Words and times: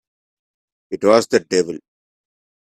It 0.89 1.03
was 1.03 1.27
the 1.27 1.41
devil! 1.41 1.77